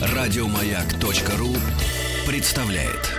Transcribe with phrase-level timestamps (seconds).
[0.00, 1.54] Радиомаяк.ру
[2.26, 3.14] представляет.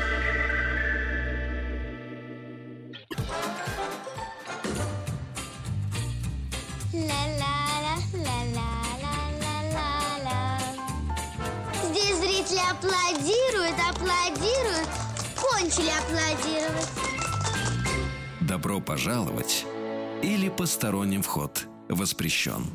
[11.84, 14.89] Здесь зрители аплодируют, аплодируют,
[15.36, 16.89] кончили аплодировать.
[18.41, 19.66] Добро пожаловать
[20.21, 22.66] или посторонним вход воспрещен.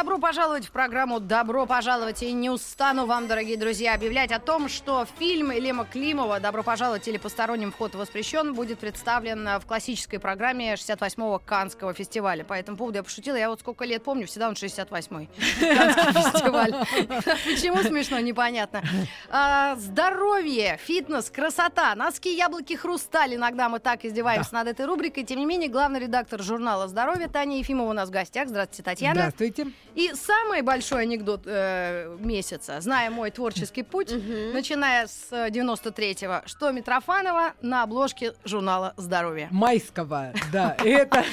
[0.00, 4.70] Добро пожаловать в программу «Добро пожаловать» и не устану вам, дорогие друзья, объявлять о том,
[4.70, 10.72] что фильм Лема Климова «Добро пожаловать» или «Посторонним вход воспрещен» будет представлен в классической программе
[10.72, 12.44] 68-го Канского фестиваля.
[12.44, 15.28] По этому поводу я пошутила, я вот сколько лет помню, всегда он 68-й
[15.76, 16.72] Канский фестиваль.
[17.44, 18.82] Почему смешно, непонятно.
[19.28, 23.34] А, Здоровье, фитнес, красота, носки, яблоки, хрусталь.
[23.34, 25.24] Иногда мы так издеваемся над этой рубрикой.
[25.24, 28.48] Тем не менее, главный редактор журнала «Здоровье» Таня Ефимова у нас в гостях.
[28.48, 29.14] Здравствуйте, Татьяна.
[29.14, 29.66] Здравствуйте.
[29.94, 36.70] И самый большой анекдот э, месяца, зная мой творческий путь, начиная с э, 93-го, что
[36.70, 39.48] Митрофанова на обложке журнала «Здоровье».
[39.50, 40.76] Майского, да.
[40.78, 41.20] Это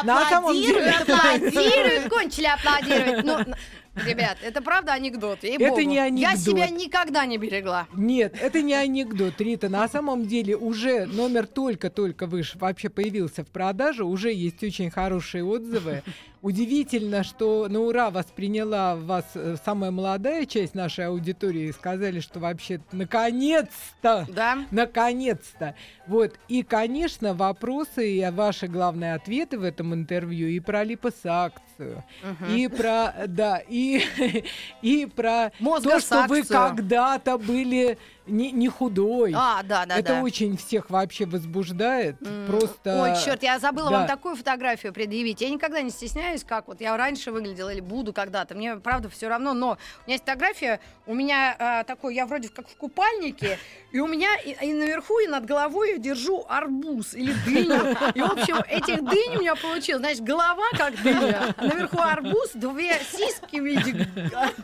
[0.00, 3.58] аплодируют, Аплодируют, кончили аплодировать.
[3.94, 5.80] Ребят, это правда анекдот, ей-богу.
[5.80, 6.38] не Я анекдот.
[6.38, 7.86] себя никогда не берегла.
[7.94, 9.68] Нет, это не анекдот, Рита.
[9.68, 15.44] На самом деле уже номер только-только выш вообще появился в продаже, уже есть очень хорошие
[15.44, 16.02] отзывы.
[16.40, 22.38] Удивительно, что на ура восприняла вас э, самая молодая часть нашей аудитории и сказали, что
[22.38, 24.58] вообще наконец-то Да?
[24.70, 25.74] Наконец-то.
[26.06, 26.38] Вот.
[26.46, 32.04] И, конечно, вопросы и ваши главные ответы в этом интервью и про липосакцию,
[32.54, 33.87] и про, да, и,
[34.82, 39.32] и про то, что вы когда-то были не, не худой.
[39.34, 40.22] А, да, да, Это да.
[40.22, 42.16] очень всех вообще возбуждает.
[42.20, 43.02] М, Просто...
[43.02, 43.98] Ой, черт, я забыла да.
[43.98, 45.40] вам такую фотографию предъявить.
[45.40, 48.54] Я никогда не стесняюсь, как вот я раньше выглядела или буду когда-то.
[48.54, 49.54] Мне, правда, все равно.
[49.54, 49.70] Но у
[50.06, 53.58] меня есть фотография, у меня а, такой, я вроде как в купальнике,
[53.92, 57.96] и у меня и, и наверху, и над головой я держу арбуз или дыню.
[58.14, 60.00] И, в общем, этих дынь у меня получилось.
[60.00, 64.08] Значит, голова как дыня, а наверху арбуз, две сиськи в виде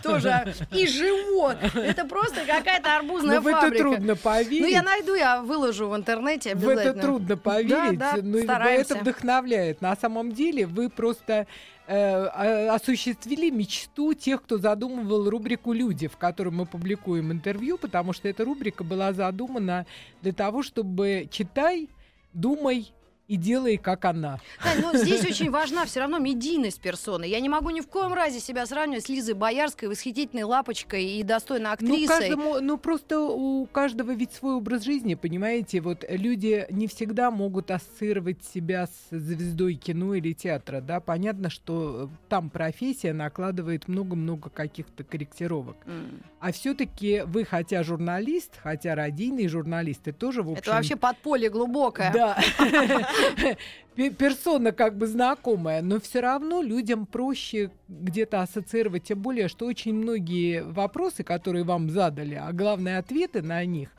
[0.03, 1.57] тоже, и живот.
[1.75, 4.63] Это просто какая-то арбузная Ну, это трудно поверить.
[4.63, 7.03] Ну, я найду, я выложу в интернете В это обязательно.
[7.03, 8.95] трудно поверить, Да, да, но стараемся.
[8.95, 9.81] это вдохновляет.
[9.81, 11.47] На самом деле вы просто
[11.87, 18.29] э, осуществили мечту тех, кто задумывал рубрику «Люди», в которой мы публикуем интервью, потому что
[18.29, 19.87] эта рубрика была задумана
[20.23, 21.89] для того, чтобы читай,
[22.33, 22.93] думай
[23.27, 24.39] и делай, как она.
[24.63, 27.25] Тань, но здесь очень важна все равно медийность персоны.
[27.25, 31.23] Я не могу ни в коем разе себя сравнивать с Лизой Боярской, восхитительной лапочкой и
[31.23, 32.07] достойной Ну, актрисой.
[32.07, 35.81] каждому, ну, просто у каждого ведь свой образ жизни, понимаете?
[35.81, 41.01] Вот люди не всегда могут ассоциировать себя с звездой кино или театра, да?
[41.01, 45.77] Понятно, что э, там профессия накладывает много-много каких-то корректировок.
[45.87, 46.23] М.
[46.41, 50.61] А все-таки вы, хотя журналист, хотя радийный журналист, и тоже, в общем...
[50.63, 52.13] Это вообще подполье глубокое.
[52.13, 52.39] Да.
[53.95, 59.67] Пе- Персона как бы знакомая, но все равно людям проще где-то ассоциировать, тем более, что
[59.67, 63.91] очень многие вопросы, которые вам задали, а главное ответы на них,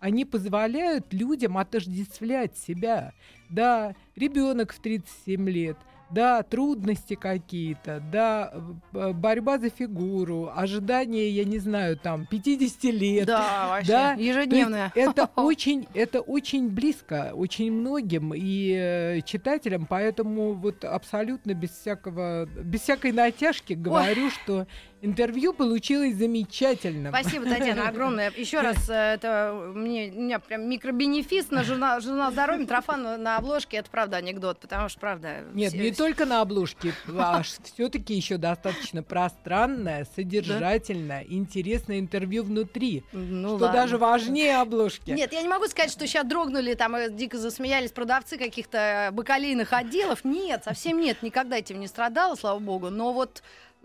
[0.00, 3.12] они позволяют людям отождествлять себя.
[3.50, 5.76] Да, ребенок в 37 лет,
[6.12, 8.52] да, трудности какие-то, да,
[8.92, 13.26] борьба за фигуру, ожидание, я не знаю, там, 50 лет.
[13.26, 13.92] Да, вообще.
[13.92, 14.92] Да, Ежедневное.
[14.94, 22.46] это очень, это очень близко, очень многим и э, читателям, поэтому вот абсолютно без всякого,
[22.46, 24.66] без всякой натяжки говорю, что
[25.02, 27.12] интервью получилось замечательным.
[27.12, 28.30] Спасибо, Татьяна, огромное.
[28.36, 33.36] Еще раз, э, это мне, у меня прям микробенефис на журнал, журнал здоровья Митрофан на
[33.36, 33.76] обложке.
[33.78, 35.44] Это правда анекдот, потому что правда.
[35.52, 43.04] Нет, все- не только на обложке, а все-таки еще достаточно пространное, содержательное, интересное интервью внутри,
[43.12, 43.72] Ну, что ладно.
[43.80, 45.10] даже важнее обложки.
[45.10, 50.24] Нет, я не могу сказать, что сейчас дрогнули, там дико засмеялись продавцы каких-то бакалейных отделов.
[50.24, 52.90] Нет, совсем нет, никогда этим не страдала, слава богу.
[52.90, 53.42] Но вот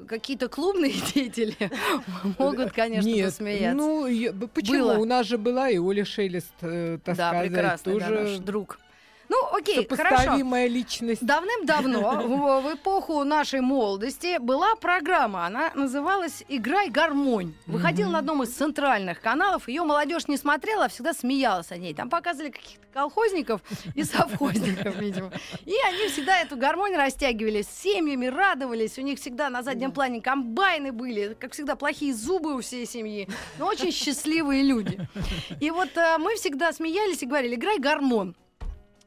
[0.08, 1.56] какие-то клубные деятели
[2.40, 3.76] могут, конечно, Нет, посмеяться.
[3.78, 4.80] ну я- почему?
[4.80, 4.94] Было.
[4.98, 8.38] У нас же была и Оля Шелест, э, так да, сказать, прекрасный, да, тоже наш
[8.40, 8.80] друг.
[9.30, 10.38] Ну, окей, хорошо.
[10.68, 11.26] личность.
[11.26, 15.46] Давным-давно, в, в эпоху нашей молодости, была программа.
[15.46, 17.54] Она называлась «Играй гармонь».
[17.66, 19.68] Выходила на одном из центральных каналов.
[19.68, 21.94] Ее молодежь не смотрела, а всегда смеялась о ней.
[21.94, 23.62] Там показывали каких-то колхозников
[23.96, 25.32] и совхозников, видимо.
[25.66, 28.98] И они всегда эту гармонь растягивали с семьями, радовались.
[28.98, 31.36] У них всегда на заднем плане комбайны были.
[31.40, 33.28] Как всегда, плохие зубы у всей семьи.
[33.60, 35.00] Но очень счастливые люди.
[35.60, 38.36] И вот э, мы всегда смеялись и говорили «Играй гармон».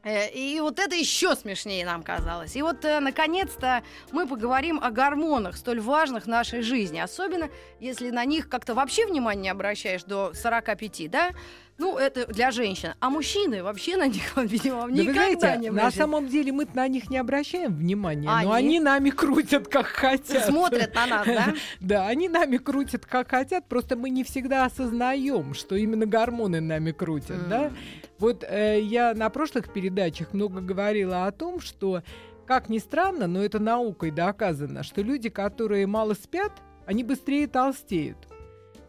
[0.03, 2.55] Э, И вот это еще смешнее нам казалось.
[2.55, 6.99] И вот, э, наконец-то, мы поговорим о гормонах, столь важных в нашей жизни.
[6.99, 7.49] Особенно,
[7.79, 11.31] если на них как-то вообще внимание не обращаешь до 45, да?
[11.77, 12.93] Ну, это для женщин.
[12.99, 15.95] А мужчины вообще на них, видимо, Да никогда знаете, не на обращают.
[15.95, 18.67] самом деле мы на них не обращаем внимания, но Они?
[18.67, 20.45] они нами крутят как хотят.
[20.45, 21.53] Смотрят на нас, да?
[21.79, 26.91] Да, они нами крутят как хотят, просто мы не всегда осознаем, что именно гормоны нами
[26.91, 27.71] крутят, да?
[28.19, 32.03] Вот э, я на прошлых передачах много говорила о том, что,
[32.45, 36.51] как ни странно, но это наукой доказано, что люди, которые мало спят,
[36.85, 38.17] они быстрее толстеют.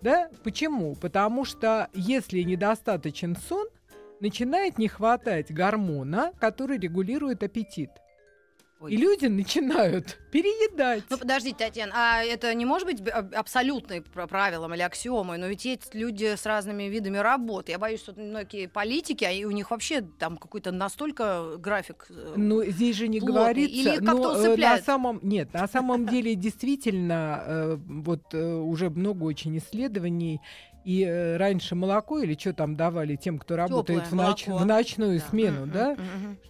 [0.02, 0.28] Да?
[0.42, 0.96] Почему?
[0.96, 3.68] Потому что если недостаточен сон,
[4.20, 7.90] начинает не хватать гормона, который регулирует аппетит.
[8.82, 8.92] Ой.
[8.92, 11.04] И люди начинают переедать.
[11.08, 13.00] Ну, подождите, Татьяна, а это не может быть
[13.34, 15.38] абсолютным пр- правилом или аксиомой?
[15.38, 17.72] Но ведь есть люди с разными видами работы.
[17.72, 22.06] Я боюсь, что многие политики, а у них вообще там какой-то настолько график.
[22.10, 23.36] э, Ну, здесь же не плотный.
[23.40, 23.74] говорится.
[23.76, 24.84] Или как-то э, на усыпляет?
[24.84, 30.40] самом нет, на самом деле действительно э, вот уже много очень исследований.
[30.84, 34.64] И э, раньше молоко или что там давали тем, кто работает в, ноч- молоко.
[34.64, 35.26] в ночную Да.
[35.28, 35.96] смену, да?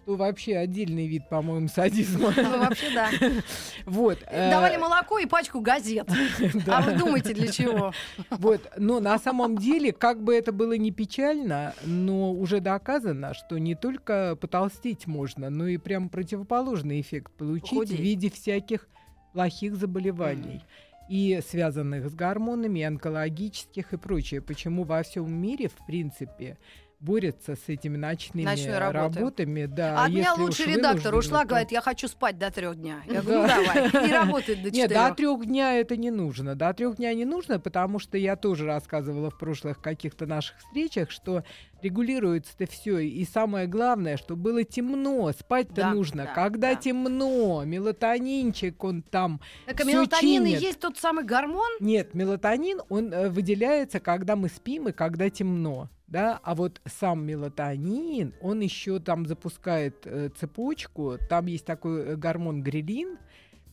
[0.03, 2.33] Что вообще отдельный вид, по-моему, садизма.
[2.37, 3.11] Ну, вообще, да.
[3.85, 4.19] Вот.
[4.27, 6.09] э, Давали молоко и пачку газет.
[6.67, 7.93] А вы думаете, для чего?
[8.31, 13.59] Вот, но на самом деле, как бы это было не печально, но уже доказано, что
[13.59, 18.89] не только потолстеть можно, но и прям противоположный эффект получить в виде всяких
[19.35, 20.63] плохих заболеваний.
[21.09, 24.41] И связанных с гормонами, и онкологических и прочее.
[24.41, 26.57] Почему во всем мире, в принципе,
[27.01, 29.19] борются с этими ночными Ночной работой.
[29.21, 29.67] работами.
[29.67, 33.03] Да, А от меня лучший редактор ушла, то- говорит, я хочу спать до трех дня.
[33.11, 33.91] Я говорю, ну Да.
[33.91, 34.09] давай.
[34.09, 35.17] И работает до Нет, до четырех.
[35.17, 36.55] трех дня это не нужно.
[36.55, 41.11] До трех дня не нужно, потому что я тоже рассказывала в прошлых каких-то наших встречах,
[41.11, 41.43] что
[41.83, 42.99] регулируется-то все.
[42.99, 45.31] И самое главное, что было темно.
[45.33, 46.25] Спать-то Да, нужно.
[46.25, 46.81] да, Когда да.
[46.81, 49.41] темно, мелатонинчик, он там.
[49.67, 50.63] Так а мелатонин и чинит.
[50.63, 51.71] есть тот самый гормон?
[51.81, 55.89] Нет, мелатонин, он э, выделяется, когда мы спим и когда темно.
[56.07, 61.17] Да, а вот сам мелатонин, он еще там запускает э, цепочку.
[61.31, 63.17] Там есть такой э, гормон грелин,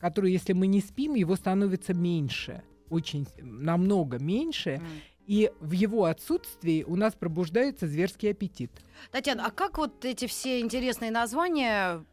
[0.00, 4.80] который, если мы не спим, его становится меньше, очень намного меньше.
[5.26, 8.70] И в его отсутствии у нас пробуждается зверский аппетит.
[9.10, 12.04] Татьяна, а как вот эти все интересные названия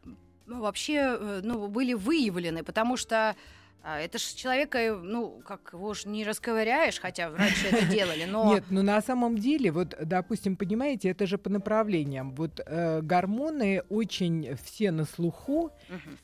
[0.45, 2.63] ну, вообще э, ну, были выявлены?
[2.63, 3.35] Потому что
[3.89, 8.25] а, это же человека, э, ну, как его ж не расковыряешь, хотя раньше это делали,
[8.25, 8.53] но...
[8.53, 12.35] Нет, но на самом деле, вот, допустим, понимаете, это же по направлениям.
[12.35, 15.71] Вот э, гормоны очень все на слуху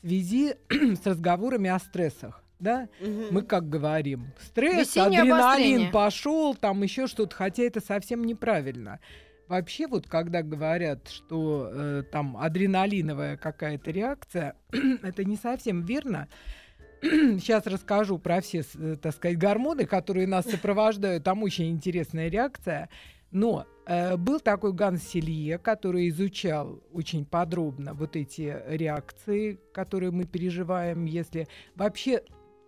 [0.02, 2.43] в связи с разговорами о стрессах.
[2.58, 2.88] Да?
[3.30, 5.90] Мы как говорим, стресс, Весеннее адреналин обострение.
[5.90, 9.00] пошел, там еще что-то, хотя это совсем неправильно.
[9.48, 14.56] Вообще, вот когда говорят, что э, там адреналиновая какая-то реакция,
[15.02, 16.28] это не совсем верно.
[17.02, 21.24] Сейчас расскажу про все, э, так сказать, гормоны, которые нас сопровождают.
[21.24, 22.88] Там очень интересная реакция.
[23.30, 30.24] Но э, был такой Ганс Селье, который изучал очень подробно вот эти реакции, которые мы
[30.24, 32.22] переживаем, если вообще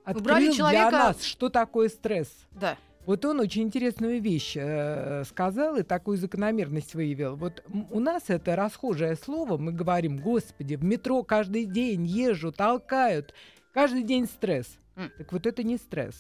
[0.07, 2.29] открыл человека- для нас, что такое стресс.
[2.53, 2.77] Да.
[3.05, 7.37] Вот он очень интересную вещь э, сказал и такую закономерность выявил.
[7.37, 13.33] Вот у нас это расхожее слово, мы говорим, господи, в метро каждый день езжу, толкают,
[13.73, 14.67] каждый день стресс.
[14.97, 15.13] М.
[15.19, 16.17] Так вот это не стресс.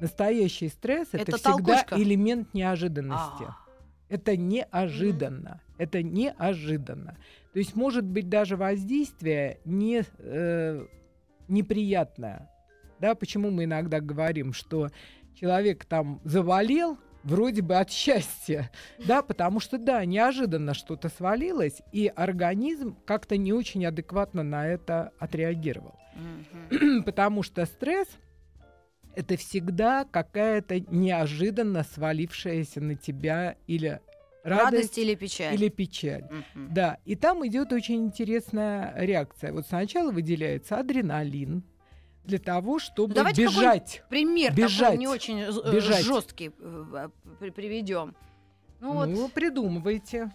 [0.00, 1.96] Настоящий стресс это, Это всегда толкучка.
[2.00, 3.44] элемент неожиданности.
[3.48, 3.56] А.
[4.08, 5.60] Это неожиданно.
[5.78, 7.16] Это неожиданно.
[7.52, 10.86] То есть может быть даже воздействие не, э,
[11.48, 12.49] неприятное.
[13.00, 14.90] Да, почему мы иногда говорим, что
[15.34, 22.12] человек там заболел, вроде бы от счастья, да, потому что, да, неожиданно что-то свалилось, и
[22.14, 25.94] организм как-то не очень адекватно на это отреагировал.
[26.14, 27.02] Мгм.
[27.04, 28.08] потому что стресс
[29.14, 34.00] это всегда какая-то неожиданно свалившаяся на тебя или
[34.44, 35.54] радость, Радость или печаль?
[35.54, 36.24] или печаль.
[36.24, 36.74] Мгм.
[36.74, 39.52] Да, и там идет очень интересная реакция.
[39.52, 41.64] Вот сначала выделяется адреналин
[42.30, 44.02] для того, чтобы давайте бежать.
[44.08, 44.80] Пример Бежать.
[44.80, 45.38] такой не очень
[45.70, 46.04] Бежать.
[46.04, 46.50] жесткий
[47.50, 48.14] приведем.
[48.80, 50.30] Ну вот, Ну, придумывайте,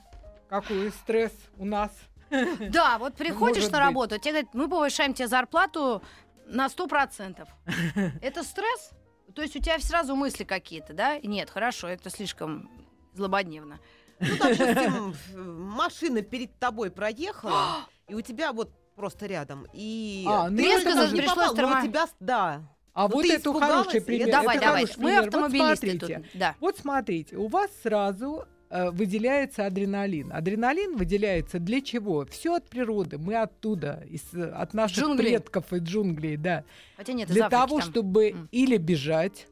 [0.48, 1.92] какой стресс у нас.
[2.70, 3.88] да, вот приходишь может на быть.
[3.88, 6.04] работу, тебе говорят, мы повышаем тебе зарплату
[6.46, 7.48] на 100%.
[8.22, 8.92] Это стресс?
[9.34, 11.18] То есть у тебя сразу мысли какие-то, да?
[11.20, 12.70] Нет, хорошо, это слишком
[13.14, 13.80] злободневно.
[14.20, 15.16] Ну, допустим,
[15.74, 19.68] машина перед тобой проехала, и у тебя вот просто рядом.
[19.74, 22.62] И А, ну ты это даже может не пришлось попал, но у тебя, да.
[22.94, 24.28] А Ну, вот это хороший пример.
[24.30, 24.82] это давай, это давай.
[24.86, 25.32] хороший Мы пример.
[25.32, 26.16] Вот смотрите.
[26.20, 26.26] тут.
[26.40, 26.56] Да.
[26.62, 30.32] Вот смотрите, у вас сразу э, выделяется адреналин.
[30.32, 32.26] Адреналин выделяется для чего?
[32.26, 35.32] Все от природы, мы оттуда, из, э, от наших Джунглей.
[35.32, 36.64] предков и джунглей, да.
[36.96, 37.90] Хотя нет, для того, там.
[37.90, 38.48] чтобы М.
[38.52, 39.48] или бежать,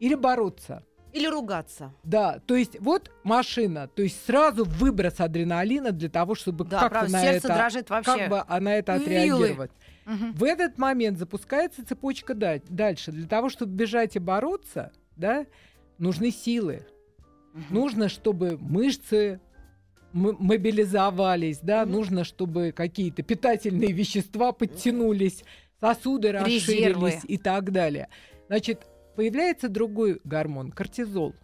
[0.00, 0.82] или бороться.
[1.12, 1.92] Или ругаться.
[2.04, 6.88] Да, то есть вот машина, то есть сразу выброс адреналина для того, чтобы Да, как-то
[6.90, 8.16] правда, на сердце это, дрожит вообще.
[8.16, 9.70] как бы а на это отреагировать.
[10.04, 10.32] Мгм.
[10.32, 13.12] В этот момент запускается цепочка да- дальше.
[13.12, 15.46] Для того, чтобы бежать и бороться, да,
[15.98, 16.86] нужны силы.
[17.54, 17.64] Мгм.
[17.74, 19.40] Нужно, чтобы мышцы
[20.14, 25.44] м- мобилизовались, да, нужно, чтобы какие-то питательные вещества подтянулись,
[25.80, 27.12] сосуды расширились Резервы.
[27.26, 28.08] и так далее.
[28.48, 28.86] Значит,
[29.22, 31.34] появляется другой гормон, кортизол,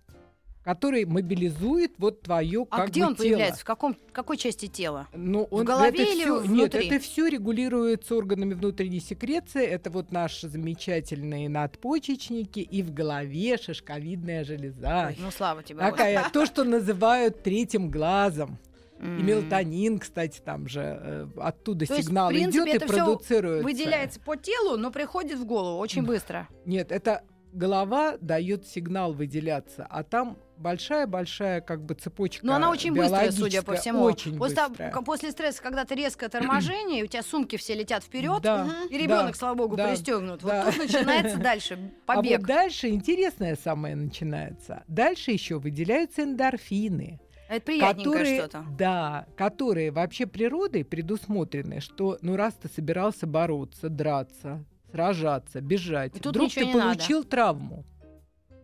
[0.63, 3.25] который мобилизует вот твое А как где бы он тело.
[3.27, 3.61] появляется?
[3.63, 5.09] В каком, какой части тела?
[5.13, 6.87] Ну, он, голове это или всё- Нет, внутри?
[6.87, 9.65] это все регулируется органами внутренней секреции.
[9.65, 15.07] Это вот наши замечательные надпочечники и в голове шишковидная железа.
[15.09, 15.81] Ой, ну слава тебе.
[15.81, 18.57] Такая, то, что называют третьим глазом.
[19.01, 23.65] И мелатонин, кстати, там же э, оттуда То сигнал в принципе, идет и продуцируется.
[23.65, 26.49] Выделяется по телу, но приходит в голову очень быстро.
[26.65, 27.23] Нет, это
[27.55, 33.63] голова дает сигнал выделяться, а там большая-большая как бы цепочка Но она очень быстрая, судя
[33.63, 34.03] по всему.
[34.03, 34.93] Очень после, быстрая.
[35.03, 38.97] после стресса, когда ты резкое торможение, и у тебя сумки все летят вперед, Да, и
[38.99, 40.43] ребенок, да, слава богу, да, пристегнут.
[40.43, 40.65] да.
[40.67, 42.39] Вот тут начинается дальше А побег.
[42.41, 44.85] вот дальше интересное самое начинается.
[44.87, 48.65] Дальше еще выделяются эндорфины, Это приятненькое которые, что-то.
[48.79, 56.21] да, которые вообще природой предусмотрены, что ну раз ты собирался бороться, драться, сражаться, бежать, И
[56.21, 56.95] тут вдруг ты не надо.
[56.99, 57.85] получил травму,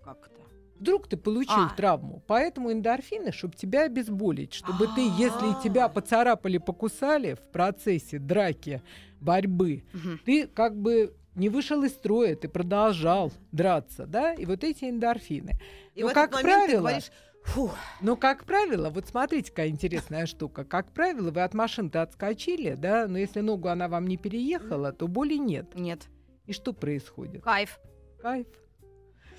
[0.05, 0.41] Как это?
[0.79, 1.75] вдруг ты получил А.
[1.77, 5.61] травму, поэтому эндорфины, чтобы тебя обезболить, чтобы ты, если А.
[5.63, 8.81] тебя поцарапали, покусали в процессе драки,
[9.21, 10.21] борьбы, Мгм.
[10.25, 15.59] ты как бы не вышел из строя, ты продолжал драться, да, и вот эти эндорфины.
[15.97, 17.11] И Ну, в как этот момент ты правило, говоришь,
[17.45, 17.71] фу,
[18.01, 20.65] Но, как правило, вот смотрите, какая интересная штука.
[20.65, 25.09] Как правило, вы от машины-то отскочили, да, но если ногу она вам не переехала, то
[25.09, 25.75] боли нет.
[25.75, 26.03] Нет.
[26.51, 27.45] И что происходит?
[27.45, 27.79] Кайф.
[28.21, 28.49] Кайф.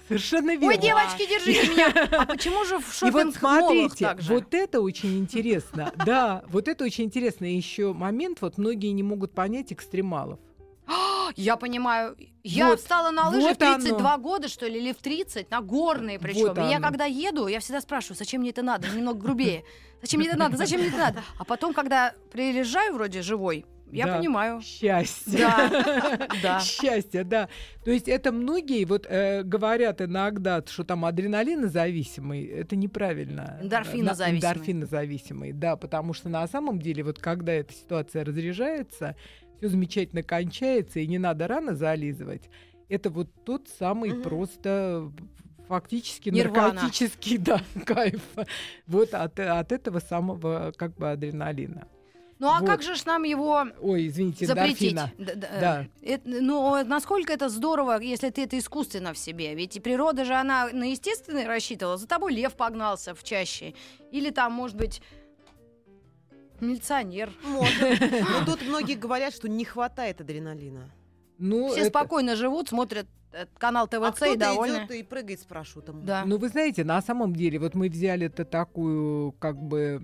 [0.07, 0.67] Совершенно верно.
[0.67, 1.91] Ой, девочки, держите меня.
[2.21, 4.33] А почему же в И вот смотрите, так же?
[4.33, 5.91] вот это очень интересно.
[6.05, 7.43] Да, вот это очень интересно.
[7.43, 10.39] еще момент, вот многие не могут понять экстремалов.
[11.35, 12.15] Я понимаю.
[12.45, 14.23] Я Вот, встала на лыжи вот в 32 оно.
[14.23, 16.47] года, что ли, или в 30, на горные причем.
[16.47, 16.87] Вот и я оно.
[16.87, 18.87] когда еду, я всегда спрашиваю, зачем мне это надо?
[18.87, 19.65] Немного грубее.
[20.01, 20.55] Зачем мне это надо?
[20.55, 21.23] Зачем мне это надо?
[21.37, 24.17] А потом, когда приезжаю вроде живой, я Да.
[24.17, 24.61] понимаю.
[24.61, 25.39] Счастье.
[25.39, 26.59] Да, да.
[26.59, 27.49] Счастье, да.
[27.83, 33.57] То есть это многие вот э, говорят иногда, что там адреналинозависимый, это неправильно.
[33.61, 34.37] Эндорфинозависимый.
[34.37, 39.15] Эндорфинозависимый, да, потому что на самом деле вот когда эта ситуация разряжается,
[39.57, 42.49] все замечательно кончается, и не надо рано зализывать,
[42.89, 45.11] это вот тот самый просто
[45.67, 46.73] фактически Нирвана.
[46.73, 48.21] наркотический да, кайф
[48.87, 51.87] вот от, от этого самого как бы адреналина.
[52.41, 52.67] Ну а Вот.
[52.69, 54.93] как же ж нам его Ой, извините, запретить?
[54.93, 55.11] эндорфина.
[55.19, 55.85] Д- д- Да.
[56.01, 59.53] Это- ну, насколько это здорово, если ты это искусственно в себе.
[59.53, 61.97] Ведь и природа же, она на естественный рассчитывала.
[61.97, 63.75] За тобой лев погнался в чаще.
[64.11, 65.03] Или там, может быть,
[66.59, 67.31] милиционер.
[67.43, 67.79] может.
[68.01, 70.89] Но тут многие говорят, что не хватает адреналина.
[71.37, 74.77] Ну, Все это- спокойно живут, смотрят э, канал А ТВЦ и кто-то довольны.
[74.77, 76.05] идет и прыгает с парашютом.
[76.05, 76.23] Да.
[76.25, 80.01] Ну, вы знаете, на самом деле, вот мы взяли это такую, как бы,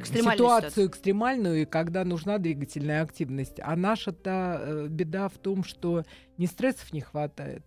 [0.00, 3.60] Экстремальную ситуацию экстремальную, и когда нужна двигательная активность.
[3.62, 6.04] А наша-то э, беда в том, что
[6.38, 7.62] не стрессов не хватает,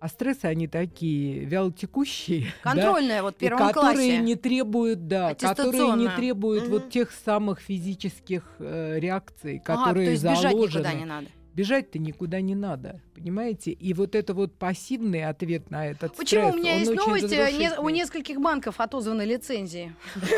[0.00, 2.42] а стрессы, они такие вялотекущие.
[2.64, 4.18] да, Контрольная вот в и первом которые классе.
[4.18, 6.72] не требуют, да, которые не требуют Мгм.
[6.72, 10.82] вот тех самых физических э, реакций, Ага, которые то есть бежать заложены.
[10.82, 11.26] никуда не надо.
[11.58, 13.72] Бежать-то никуда не надо, понимаете?
[13.72, 16.50] И вот это вот пассивный ответ на этот Почему?
[16.50, 19.92] стресс, У меня есть новости, не- у нескольких банков отозваны лицензии.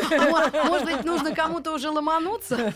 [0.09, 2.73] Может может быть, нужно кому-то уже ломануться?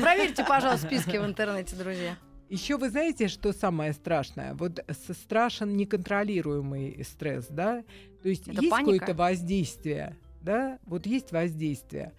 [0.00, 2.16] Проверьте, пожалуйста, списки в интернете, друзья.
[2.48, 4.54] Еще вы знаете, что самое страшное?
[4.54, 4.78] Вот
[5.18, 7.82] страшен неконтролируемый стресс, да?
[8.22, 10.78] То есть Это есть какое-то воздействие, да?
[10.86, 12.12] Вот есть воздействие.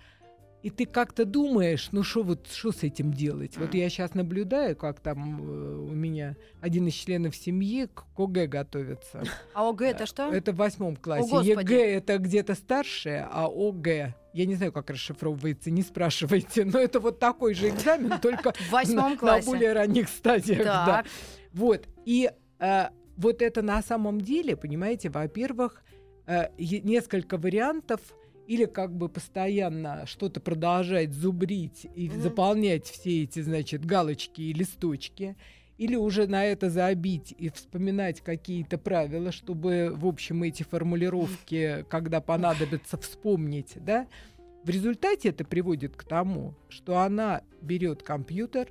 [0.63, 3.57] И ты как-то думаешь, ну что вот что с этим делать?
[3.57, 8.47] Вот я сейчас наблюдаю, как там э, у меня один из членов семьи к КОГЭ
[8.47, 9.23] готовится.
[9.53, 10.31] А ОГЭ это что?
[10.31, 11.29] Это в восьмом классе.
[11.29, 11.49] Господи.
[11.49, 17.01] ЕГЭ это где-то старшее, а ОГЭ я не знаю, как расшифровывается, не спрашивайте, но это
[17.01, 20.63] вот такой же экзамен, только на, на более ранних стадиях.
[20.63, 20.85] да.
[20.85, 21.05] Так.
[21.51, 21.87] Вот.
[22.05, 25.83] И э, вот это на самом деле, понимаете, во-первых,
[26.25, 27.99] э, несколько вариантов
[28.47, 32.21] или как бы постоянно что-то продолжать зубрить и Мгм.
[32.21, 35.35] заполнять все эти, значит, галочки и листочки,
[35.77, 42.21] или уже на это забить и вспоминать какие-то правила, чтобы, в общем, эти формулировки, когда
[42.21, 44.07] понадобится вспомнить, да,
[44.63, 48.69] в результате это приводит к тому, что она берет компьютер,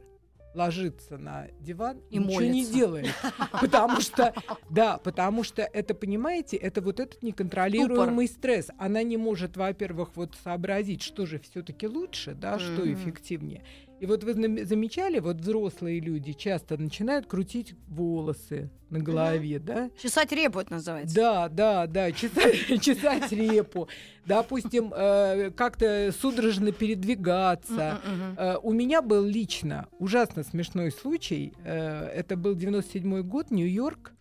[0.54, 2.72] ложится на диван и, И ничего не молится.
[2.72, 3.14] делает.
[3.60, 4.34] Потому что,
[4.70, 8.68] да, потому что это, понимаете, это вот этот неконтролируемый стресс.
[8.78, 12.94] Она не может, во-первых, вот сообразить, что же все-таки лучше, да, что Мгм.
[12.94, 13.62] эффективнее.
[14.02, 19.90] И вот вы зам- замечали, вот взрослые люди часто начинают крутить волосы на голове, да?
[20.02, 21.14] Чесать репу это называется.
[21.14, 23.86] Да, да, да, чесать, чесать репу,
[24.26, 28.00] допустим, э, как-то судорожно передвигаться.
[28.36, 31.52] Э, У меня был лично ужасно смешной случай.
[31.64, 34.14] Э, Это был 97 год, Нью-Йорк.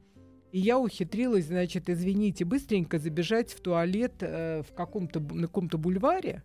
[0.52, 6.44] И я ухитрилась, значит, извините, быстренько забежать в туалет э, в каком-то, на каком-то бульваре,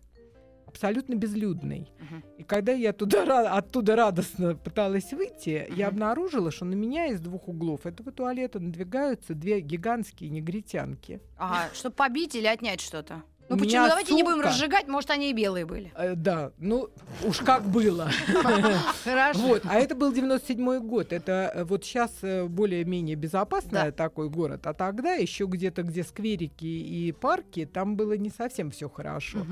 [0.76, 1.90] абсолютно безлюдный.
[1.98, 2.22] Мгм.
[2.38, 5.94] И когда я туда, оттуда радостно пыталась выйти, я Мгм.
[5.94, 11.20] обнаружила, что на меня из двух углов этого туалета надвигаются две гигантские негритянки.
[11.38, 13.22] Ага, чтобы побить или отнять что-то.
[13.48, 13.68] Ну почему?
[13.82, 14.48] меня Давайте не будем сумка.
[14.48, 15.92] разжигать, может, они и белые были.
[15.96, 16.88] Э, да, ну
[17.24, 18.10] уж как было.
[19.04, 19.38] Хорошо.
[19.40, 21.12] Вот, а это был 97 год.
[21.12, 22.10] Это э, вот сейчас
[22.48, 28.30] более-менее безопасный такой город, а тогда еще где-то, где скверики и парки, там было не
[28.30, 29.46] совсем все хорошо.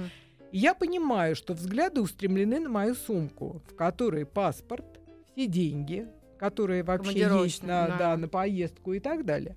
[0.57, 5.01] Я понимаю, что взгляды устремлены на мою сумку, в которой паспорт,
[5.33, 6.07] все деньги,
[6.39, 7.97] которые вообще есть на, да.
[7.99, 9.57] да, на поездку и так далее.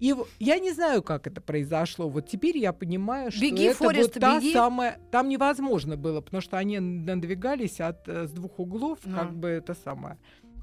[0.00, 2.08] И я не знаю, как это произошло.
[2.08, 4.52] Вот теперь я понимаю, что Беги, это Форест, вот та беги.
[4.52, 4.98] самая...
[5.12, 9.16] Там невозможно было, потому что они надвигались от, э, с двух углов, Ну.
[9.16, 10.18] как бы это самое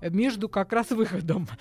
[0.10, 1.48] между как раз выходом.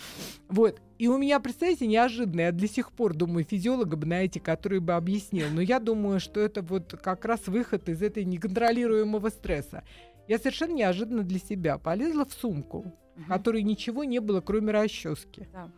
[0.48, 0.80] Вот.
[0.98, 2.42] И у меня, представляете, неожиданно.
[2.42, 5.46] Я до сих пор думаю, физиолога бы найти, который бы объяснил.
[5.50, 9.82] Но я думаю, что это вот как раз выход из этой неконтролируемого стресса.
[10.28, 15.48] Я совершенно неожиданно для себя полезла в сумку, в которой ничего не было, кроме расчески.
[15.52, 15.70] Да.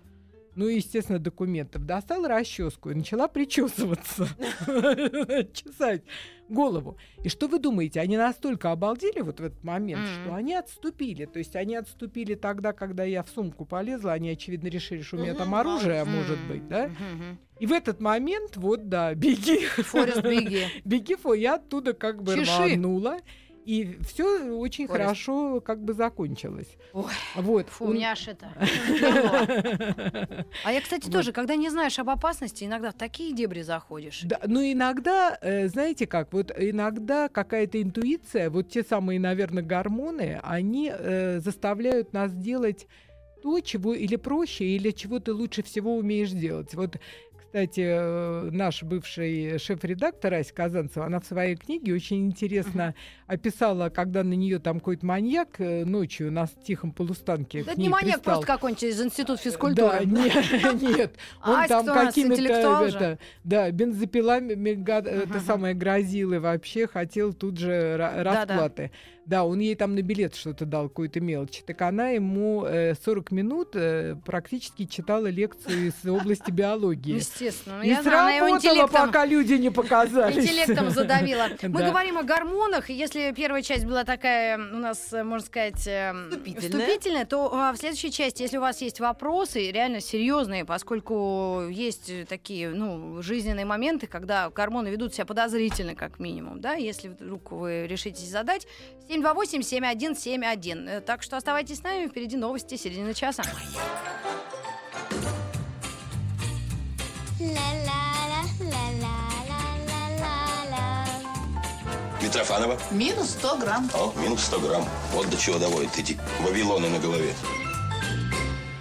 [0.56, 1.84] Ну и, естественно, документов.
[1.84, 4.28] Достала расческу и начала причесываться.
[5.52, 6.02] Чесать
[6.48, 6.96] голову.
[7.22, 11.24] И что вы думаете, они настолько обалдели вот в этот момент, что они отступили.
[11.24, 15.20] То есть они отступили тогда, когда я в сумку полезла, они, очевидно, решили, что у
[15.20, 16.90] меня там оружие может быть, да?
[17.60, 20.64] И в этот момент, вот, да, беги, Форест, беги.
[20.84, 23.18] беги, фу, я оттуда как бы рванула.
[23.64, 25.02] И все очень Форест.
[25.04, 26.76] хорошо как бы закончилось.
[26.92, 27.68] Ой, Вот.
[27.70, 28.52] Фу, у- меня аж это...
[30.64, 34.20] А я, кстати, тоже, когда не знаешь об опасности, иногда в такие дебри заходишь.
[34.24, 40.40] Да, ну иногда, э, знаете как, вот иногда какая-то интуиция, вот те самые, наверное, гормоны,
[40.42, 42.86] они э, заставляют нас делать
[43.42, 46.74] то, чего или проще, или чего ты лучше всего умеешь делать.
[46.74, 46.96] Вот,
[47.54, 52.96] кстати, э, наш бывший шеф-редактор Ася Казанцева, она в своей книге очень интересно
[53.28, 57.88] описала, когда на нее там какой-то маньяк э, ночью на тихом полустанке Да это не
[57.88, 58.40] маньяк, пристал.
[58.40, 60.04] просто какой-нибудь из института Да, физкультуры.
[60.04, 61.12] не- нет,
[61.44, 64.54] он Ася, там какими-то да, бензопилами
[65.08, 68.90] это самое грозил и вообще хотел тут же расплаты.
[69.26, 71.62] Да, он ей там на билет что-то дал, какую-то мелочь.
[71.66, 77.14] Так она ему э, 40 минут э, практически читала лекцию из области биологии.
[77.14, 77.78] Естественно.
[77.78, 80.36] Ну, И я знаю, она его сработало, интеллектом, пока люди не показались.
[80.44, 81.46] интеллектом задавила.
[81.62, 81.88] Мы Да.
[81.90, 86.60] говорим о гормонах, и если первая часть была такая у нас, э, можно сказать, Вступительная.
[86.60, 92.10] вступительная, то а, в следующей части, если у вас есть вопросы, реально серьезные, поскольку есть
[92.10, 97.52] э, такие, ну, жизненные моменты, когда гормоны ведут себя подозрительно, как минимум, да, если вдруг
[97.52, 98.66] вы решитесь задать,
[99.22, 100.88] 728-7171.
[100.88, 103.42] Э, Так что оставайтесь с нами, впереди новости середины часа.
[112.22, 112.78] Митрофанова?
[112.90, 113.90] Минус 100 грамм.
[113.94, 114.84] О, минус 100 грамм.
[115.12, 117.34] Вот до чего доводят эти вавилоны на голове.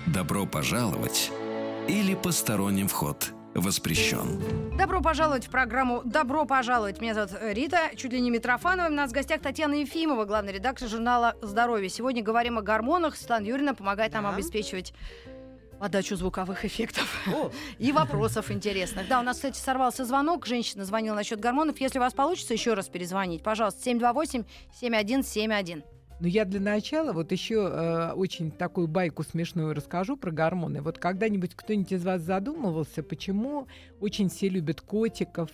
[0.08, 1.32] Добро пожаловать
[1.88, 4.42] или посторонним вход воспрещен.
[4.78, 7.00] Добро пожаловать в программу «Добро пожаловать».
[7.02, 8.88] Меня зовут э, Рита, чуть ли не Митрофанова.
[8.88, 11.90] У нас в гостях Татьяна Ефимова, главный редактор журнала «Здоровье».
[11.90, 13.16] Сегодня говорим о гормонах.
[13.16, 14.34] Светлана Юрьевна помогает нам Да.
[14.34, 14.94] обеспечивать
[15.80, 19.08] подачу звуковых эффектов О, и вопросов интересных.
[19.08, 20.46] Да, у нас, кстати, сорвался звонок.
[20.46, 21.80] Женщина звонила насчет гормонов.
[21.82, 23.90] Если у вас получится еще раз перезвонить, пожалуйста,
[24.82, 25.84] 728-7171.
[26.24, 30.82] Но я для начала вот еще э, очень такую байку смешную расскажу про гормоны.
[30.82, 33.68] Вот когда-нибудь кто-нибудь из вас задумывался, почему
[34.00, 35.50] очень все любят котиков,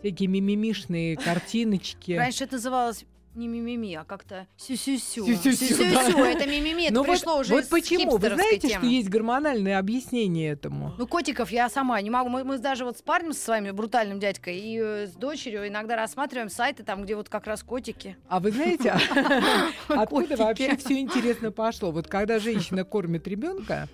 [0.00, 2.10] всякие мимимишные картиночки?
[2.14, 3.04] Раньше это называлось
[3.34, 5.24] Не мимими, а как-то сю-сю-сю.
[5.26, 6.28] Сю-сю-сю, да.
[6.30, 8.16] Это мимими, это Ну вот- пришло уже вот почему?
[8.16, 8.80] Вы знаете, темы.
[8.80, 10.92] что есть гормональное объяснение этому?
[10.98, 12.28] Ну, котиков я сама не могу.
[12.30, 15.94] Мы, мы даже вот с парнем со своим брутальным дядькой и э, с дочерью иногда
[15.94, 18.16] рассматриваем сайты, там, где вот как раз котики.
[18.28, 18.92] А вы знаете,
[19.88, 20.38] откуда Котики.
[20.42, 21.90] вообще все интересно пошло?
[21.92, 23.88] Вот когда женщина кормит ребенка,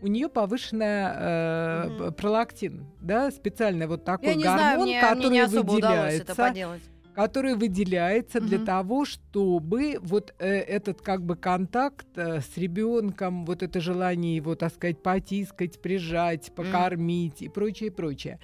[0.00, 2.14] у нее повышенная э, Мгм.
[2.14, 6.14] пролактин, да, специальный вот такой Я не знаю, гормон, мне, мне который не особо удалось
[6.14, 6.82] это выделяется, поделать.
[7.18, 8.66] Который выделяется для Мгм.
[8.66, 14.54] того, чтобы вот э, этот как бы контакт э, с ребенком, вот это желание его,
[14.54, 18.38] так сказать, потискать, прижать, покормить и прочее, прочее.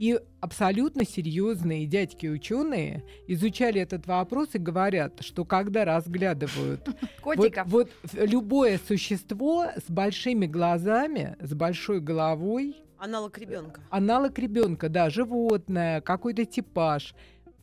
[0.00, 6.80] И абсолютно серьезные дядьки-ученые изучали этот вопрос и говорят, что когда разглядывают
[7.24, 7.68] вот, Котиков.
[7.68, 13.80] вот в- любое существо с большими глазами, с большой головой, Аналог ребенка.
[13.90, 17.14] аналог ребенка, да, животное, какой-то типаж.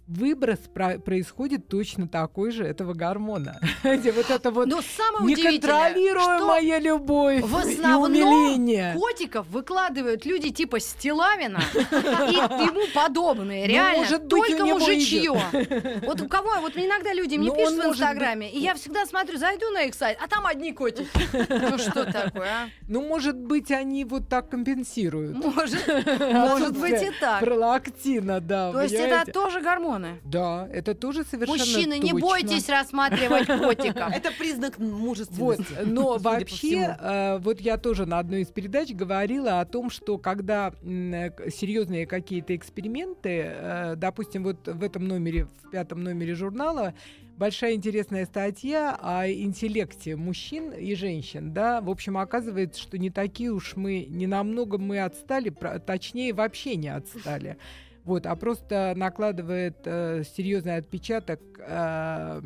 [0.06, 3.58] Выброс про- происходит точно такой же этого гормона.
[3.82, 8.94] Знаете, вот это вот Но самое неконтролируемая любовь в и основном умиление.
[8.96, 11.86] котиков выкладывают люди типа Стилавина и
[12.68, 13.66] ему подобные.
[13.66, 15.32] Ну, Реально, может только мужичье.
[16.06, 19.38] Вот у кого, вот иногда люди мне Ну, пишут в Инстаграме, и я всегда смотрю,
[19.38, 21.08] зайду на их сайт, а там одни котики.
[21.72, 22.70] Ну что такое, а?
[22.88, 25.34] Ну, может быть, они вот так компенсируют.
[25.44, 25.88] Может,
[26.32, 27.40] может быть и так.
[27.40, 28.72] Пролактина, да.
[28.74, 29.62] То есть это тоже
[29.94, 30.20] гормоны.
[30.24, 32.20] Да, это тоже совершенно Мужчины, не точно.
[32.28, 34.12] бойтесь рассматривать котиков.
[34.14, 35.74] Это признак Вот, мужественности.
[35.86, 39.90] но судя по вообще, э, вот я тоже на одной из передач говорила о том,
[39.90, 46.36] что когда э, серьезные какие-то эксперименты, э, допустим, вот в этом номере, в пятом номере
[46.36, 46.94] журнала,
[47.38, 53.52] большая интересная статья о интеллекте мужчин и женщин, да, в общем, оказывается, что не такие
[53.52, 55.54] уж мы, не намного мы отстали,
[55.86, 57.58] точнее, вообще не отстали.
[58.04, 62.42] Вот, а просто накладывает э, серьезный отпечаток э,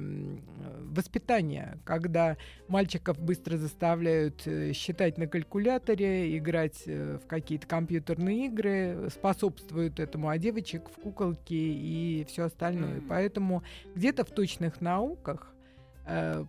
[0.83, 9.09] воспитания, когда мальчиков быстро заставляют э, считать на калькуляторе, играть э, в какие-то компьютерные игры,
[9.09, 12.97] способствуют этому, а девочек в куколки и все остальное.
[12.97, 13.07] Мгм.
[13.09, 13.63] Поэтому
[13.95, 15.53] где-то в точных науках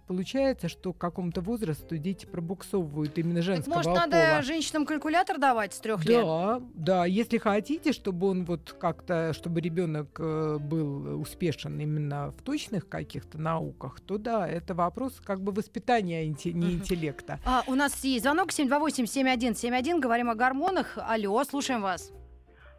[0.06, 4.06] получается, что к какому-то возрасту дети пробуксовывают именно Так, женского может, пола.
[4.06, 6.24] надо женщинам калькулятор давать с трех лет?
[6.24, 12.42] Да, да, если хотите, чтобы он вот как-то, чтобы ребенок э, был успешен именно в
[12.42, 17.40] точных каких-то науках, то да, это вопрос как бы воспитания не интеллекта.
[17.44, 20.00] А, у нас есть звонок 728-7171.
[20.00, 20.98] Говорим о гормонах.
[20.98, 22.12] Алло, слушаем вас.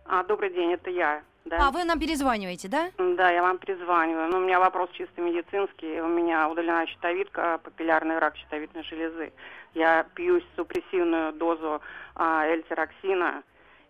[0.05, 1.23] А, добрый день, это я.
[1.45, 1.67] Да.
[1.67, 2.89] А, вы нам перезваниваете, да?
[2.97, 4.30] Да, я вам перезваниваю.
[4.30, 6.02] Но у меня вопрос чисто медицинский.
[6.02, 9.32] У меня удалена щитовидка, папиллярный рак щитовидной железы.
[9.73, 11.82] Я пью супрессивную дозу
[12.15, 13.43] а, эльтироксина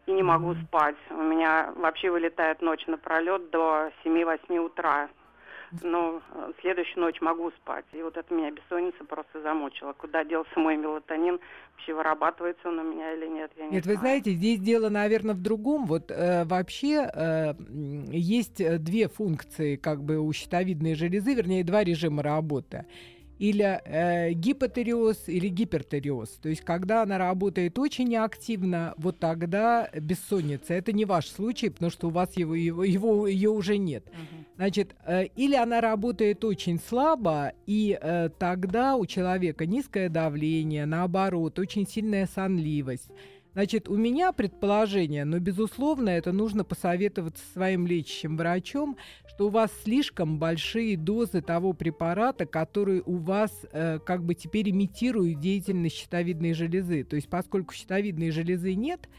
[0.05, 0.95] и не могу спать.
[1.09, 5.09] У меня вообще вылетает ночь напролет до 7-8 утра.
[5.83, 7.85] Но э, следующую ночь могу спать.
[7.93, 9.93] И вот это меня бессонница просто замучила.
[9.93, 11.39] Куда делся мой мелатонин?
[11.73, 13.51] Вообще вырабатывается он у меня или нет?
[13.57, 13.99] Я не Нет, вы знаю.
[13.99, 15.85] знаете, здесь дело, наверное, в другом.
[15.85, 17.53] Вот э, вообще э,
[18.11, 22.85] есть э, две функции как бы у щитовидной железы, вернее, два режима работы.
[23.39, 26.29] Или э, гипотериоз, или гипертериоз.
[26.41, 30.73] То есть, когда она работает очень активно, вот тогда бессонница.
[30.73, 34.03] Это не ваш случай, потому что у вас его, его, его ее уже нет.
[34.57, 41.57] Значит, э, или она работает очень слабо, и э, тогда у человека низкое давление, наоборот,
[41.59, 43.09] очень сильная сонливость.
[43.53, 48.95] Значит, у меня предположение, но, безусловно, это нужно посоветоваться со своим лечащим врачом,
[49.27, 54.69] что у вас слишком большие дозы того препарата, который у вас э, как бы теперь
[54.69, 57.03] имитирует деятельность щитовидной железы.
[57.03, 59.09] То есть, поскольку щитовидной железы нет,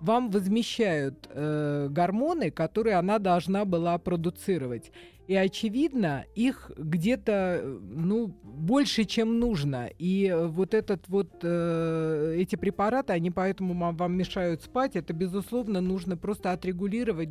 [0.00, 4.92] вам возмещают э, гормоны, которые она должна была продуцировать.
[5.26, 9.90] И очевидно, их где-то э, ну, больше, чем нужно.
[9.98, 14.94] И э, вот этот вот э, эти препараты, они поэтому вам мешают спать.
[14.94, 17.30] Это, безусловно, нужно просто отрегулировать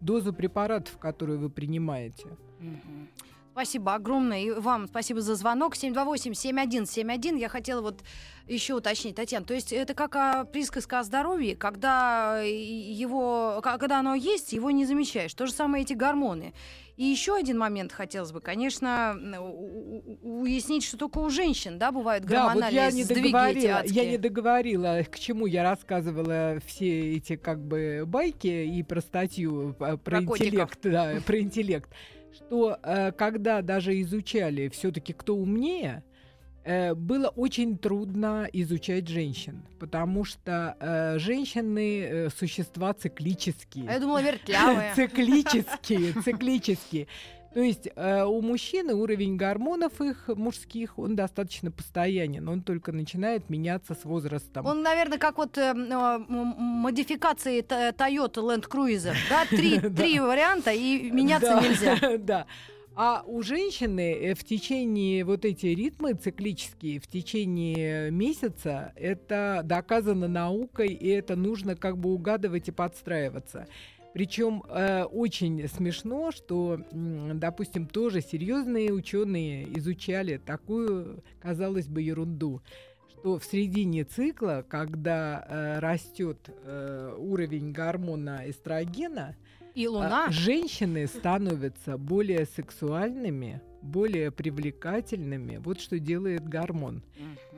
[0.00, 2.26] дозу препаратов, которые вы принимаете.
[2.58, 3.08] Мгм.
[3.56, 4.42] Спасибо огромное.
[4.42, 5.76] И вам спасибо за звонок.
[5.76, 7.38] 728-7171.
[7.38, 8.02] Я хотела вот
[8.46, 9.46] еще уточнить, Татьяна.
[9.46, 15.32] То есть это как присказка о здоровье, когда его, когда оно есть, его не замечаешь.
[15.32, 16.52] То же самое эти гормоны.
[16.98, 19.18] И еще один момент хотелось бы, конечно,
[20.22, 24.16] уяснить, что только у женщин, да, бывают Да, вот гормональные я не договорила, я не
[24.16, 29.96] договорила, к чему я рассказывала все эти как бы байки и про статью э, про,
[29.98, 30.46] Про котиков.
[30.46, 31.90] интеллект, да, про интеллект,
[32.36, 36.04] что э, когда даже изучали все-таки кто умнее,
[36.64, 43.88] э, было очень трудно изучать женщин, потому что э, женщины э, существа циклические.
[43.88, 44.92] А я думала, вертлявые.
[44.96, 47.06] Циклические, циклические.
[47.54, 53.48] То есть э, у мужчины уровень гормонов их мужских, он достаточно постоянен, он только начинает
[53.48, 54.66] меняться с возрастом.
[54.66, 60.72] Он, наверное, как вот э, э, модификации Т- Toyota Land Cruiser, да, три, три варианта
[60.72, 62.18] и меняться нельзя.
[62.26, 62.46] Да.
[62.98, 70.28] А у женщины э, в течение вот эти ритмы циклические в течение месяца это доказано
[70.28, 73.66] наукой и это нужно как бы угадывать и подстраиваться.
[74.16, 82.62] Причем э, очень смешно, что, допустим, тоже серьезные ученые изучали такую, казалось бы, ерунду,
[83.10, 89.36] что в середине цикла, когда э, растет э, уровень гормона эстрогена,
[89.74, 90.30] И а, Луна.
[90.30, 95.58] Женщины становятся более сексуальными, более привлекательными.
[95.58, 97.02] Вот что делает гормон.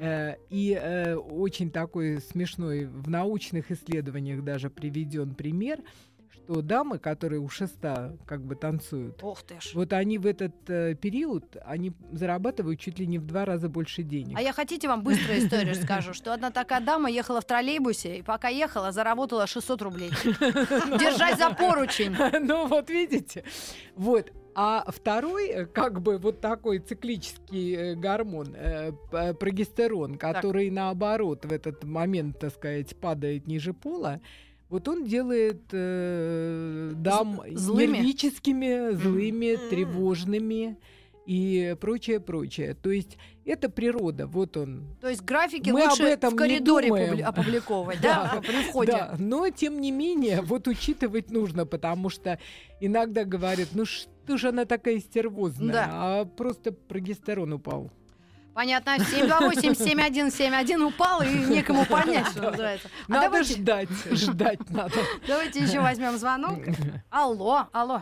[0.01, 5.79] Э, И э, очень такой смешной в научных исследованиях даже приведен пример,
[6.49, 9.73] что дамы, которые у шеста как бы танцуют, Ох ты ж.
[9.75, 14.03] вот они в этот э, период они зарабатывают чуть ли не в два раза больше
[14.03, 14.37] денег.
[14.39, 18.23] А я хотите вам быструю историю расскажу, что одна такая дама ехала в троллейбусе, и
[18.23, 20.11] пока ехала, заработала 600 рублей.
[20.25, 22.17] Держась за поручень.
[22.41, 23.45] Ну вот видите,
[23.95, 24.33] вот.
[24.55, 28.93] А второй, э, как бы вот такой циклический э, гормон, э,
[29.35, 34.21] прогестерон, который наоборот в этот момент, так сказать, падает ниже пола,
[34.69, 37.97] вот он делает э, дам злыми?
[37.99, 39.71] нервическими, злыми, М.
[39.71, 40.77] тревожными
[41.27, 42.75] и прочее, прочее.
[42.75, 46.89] То есть это природа, вот он, То есть графики Мы об лучше этом в коридоре
[46.89, 48.93] публи- опубликовывать, да, при входе.
[48.93, 52.39] Да, но тем не менее, вот учитывать нужно, потому что
[52.81, 57.91] иногда говорят, ну что же она такая стервозная, а просто прогестерон упал.
[58.59, 58.97] Понятно.
[58.99, 62.89] 728-7171 упал, и некому поднять, что называется.
[63.07, 64.97] А Надо давайте, ждать, ждать надо.
[65.29, 66.59] давайте еще возьмем звонок.
[67.09, 68.01] Алло, алло.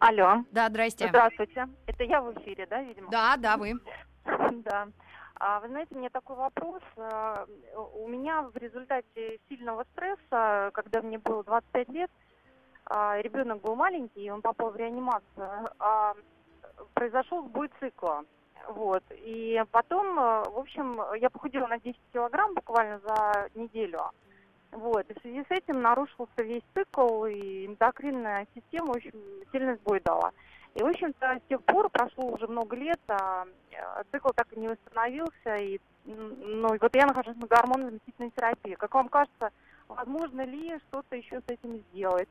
[0.00, 0.44] Алло.
[0.50, 1.06] Да, здрасте.
[1.06, 1.68] Здравствуйте.
[1.86, 3.12] Это я в эфире, да, видимо?
[3.12, 3.74] Да, да, вы.
[4.64, 4.88] Да.
[5.36, 6.82] А, вы знаете, мне такой вопрос.
[6.96, 7.46] А,
[7.94, 12.10] У меня в результате сильного стресса, когда мне было 25 лет,
[12.86, 16.14] а, ребенок был маленький, и он попал в реанимацию, а,
[16.92, 18.24] произошел сбой цикла.
[18.68, 19.02] Вот.
[19.10, 24.00] И потом, а, в общем, я похудела на 10 килограмм буквально за неделю.
[24.72, 25.08] Вот.
[25.10, 29.12] И в связи с этим нарушился весь цикл, и эндокринная система, в общем,
[29.52, 30.32] сильный сбой дала.
[30.74, 34.60] И, в общем-то, с тех пор прошло уже много лет, а э, цикл так и
[34.60, 35.56] не восстановился.
[35.56, 38.74] И, ну, и вот я нахожусь на гормонно-заместительной терапии.
[38.74, 39.50] Как вам кажется,
[39.88, 42.28] возможно ли что-то еще с этим сделать?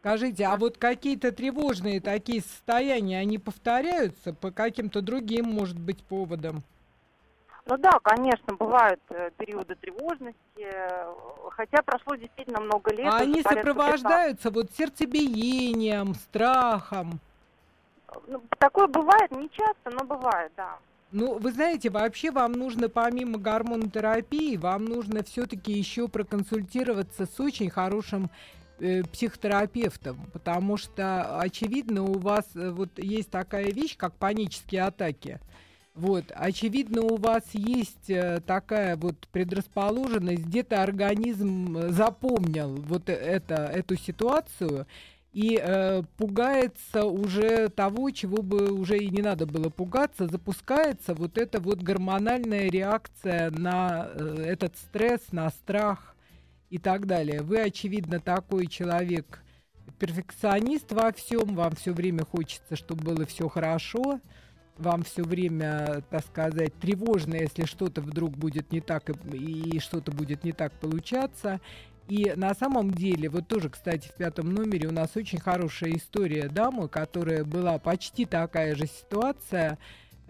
[0.00, 6.62] Скажите, а вот какие-то тревожные такие состояния, они повторяются по каким-то другим, может быть, поводам?
[7.66, 10.66] Ну да, конечно, бывают э, периоды тревожности,
[11.50, 13.12] хотя прошло действительно много лет.
[13.12, 17.20] А они сопровождаются вот сердцебиением, страхом.
[18.08, 18.28] 15.
[18.28, 20.78] Ну, такое бывает, не часто, но бывает, да.
[21.12, 27.68] Ну, вы знаете, вообще вам нужно помимо гормонотерапии, вам нужно все-таки еще проконсультироваться с очень
[27.68, 28.30] хорошим
[28.80, 35.40] э, психотерапевтом, потому что, очевидно, у вас э, вот есть такая вещь, как панические атаки.
[35.94, 43.96] Вот, очевидно, у вас есть э, такая вот предрасположенность, где-то организм запомнил вот это, эту
[43.96, 44.86] ситуацию
[45.32, 51.38] и э, пугается уже того, чего бы уже и не надо было пугаться, запускается вот
[51.38, 56.16] эта вот гормональная реакция на э, этот стресс, на страх
[56.70, 57.42] и так далее.
[57.42, 59.42] Вы, очевидно, такой человек,
[59.98, 64.20] перфекционист во всем, вам все время хочется, чтобы было все хорошо,
[64.78, 70.10] вам все время, так сказать, тревожно, если что-то вдруг будет не так и, и что-то
[70.10, 71.60] будет не так получаться.
[72.08, 76.48] И на самом деле, вот тоже, кстати, в пятом номере у нас очень хорошая история
[76.48, 79.78] дамы, которая была почти такая же ситуация,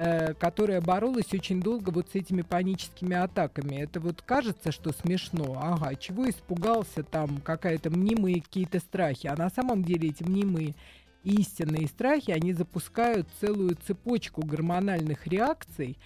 [0.01, 3.77] э, которая боролась очень долго вот с этими паническими атаками.
[3.77, 5.59] Это вот кажется, что смешно.
[5.61, 9.27] Ага, чего испугался там, какая-то мнимые какие-то страхи.
[9.27, 10.75] А на самом деле эти мнимые
[11.23, 15.99] истинные страхи, они запускают целую цепочку гормональных реакций,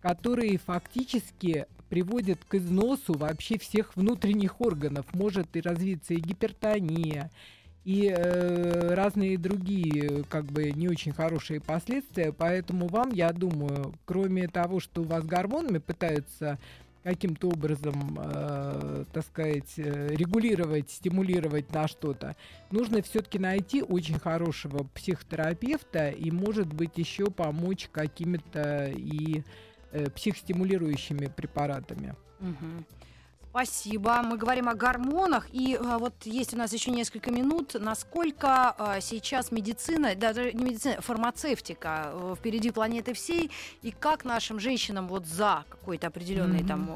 [0.00, 5.04] которые фактически приводят к износу вообще всех внутренних органов.
[5.12, 7.30] Может и развиться и гипертония,
[7.84, 12.32] и э, разные другие, как бы, не очень хорошие последствия.
[12.32, 16.58] Поэтому вам, я думаю, кроме того, что у вас гормонами пытаются
[17.02, 22.36] каким-то образом, э, так сказать, э, регулировать, стимулировать на что-то,
[22.70, 29.42] нужно все-таки найти очень хорошего психотерапевта и, может быть, еще помочь какими-то и
[29.90, 32.14] э, психостимулирующими препаратами.
[32.38, 32.86] Мгм.
[33.52, 34.22] Спасибо.
[34.22, 35.46] Мы говорим о гормонах.
[35.52, 37.76] И а, вот есть у нас еще несколько минут.
[37.78, 43.50] Насколько а, сейчас медицина, даже не медицина, фармацевтика э, впереди планеты всей,
[43.82, 46.66] и как нашим женщинам вот за какой-то определенный Мгм.
[46.66, 46.86] там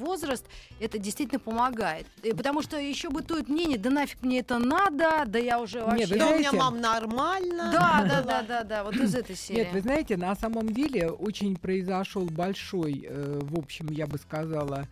[0.00, 0.44] возраст
[0.80, 2.08] это действительно помогает.
[2.24, 6.06] И потому что еще бытует мнение, да нафиг мне это надо, да я уже вообще...
[6.06, 7.70] вы Да у меня знаете- мам нормально.
[7.72, 9.58] Да, да, да, да, да, вот из этой серии.
[9.60, 14.88] Нет, вы знаете, на самом деле очень произошел большой, э, в общем, я бы сказала,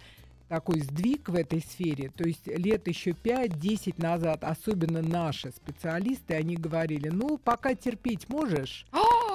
[0.52, 2.10] такой сдвиг в этой сфере.
[2.14, 8.84] То есть лет еще 5-10 назад, особенно наши специалисты, они говорили, ну, пока терпеть можешь,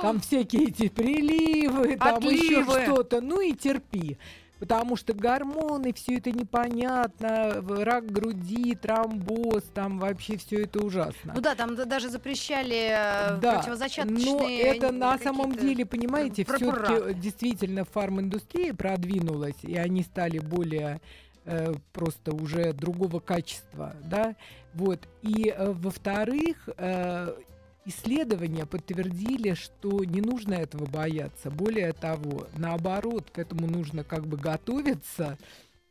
[0.03, 4.19] там всякие эти приливы, там еще что-то, ну и терпи.
[4.60, 11.34] Потому что гормоны, все это непонятно, рак груди, тромбоз, там вообще все это ужасно.
[11.36, 14.26] Ну да, там да- даже запрещали э, Да, противозачаточные...
[14.26, 21.02] но это на самом деле, понимаете, все-таки действительно фарминдустрия продвинулась, и они стали более
[21.46, 24.36] э, просто уже другого качества, да,
[24.74, 25.08] вот.
[25.22, 27.34] И э, во-вторых, э,
[27.88, 31.50] исследования подтвердили, что не нужно этого бояться.
[31.50, 35.38] Более того, наоборот, к этому нужно как бы готовиться.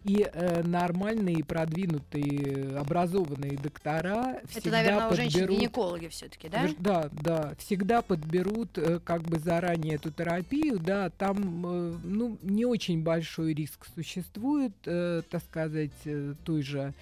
[0.04, 6.68] И э, нормальные, продвинутые, образованные доктора Это, всегда наверное, у подберут женщин-гинекологи все-таки, да?
[6.78, 12.64] Да, да, всегда подберут э, как бы заранее эту терапию, да, там, э, ну, не
[12.64, 16.94] очень большой риск существует, э, так сказать, э, той же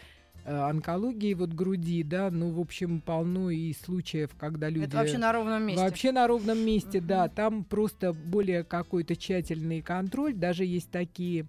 [0.45, 4.85] онкологии вот груди, да, ну, в общем, полно и случаев, когда люди...
[4.85, 5.83] Это вообще на ровном месте.
[5.83, 7.29] Вообще на ровном месте, да.
[7.29, 10.35] Там просто более какой-то тщательный контроль.
[10.35, 11.47] Даже есть такие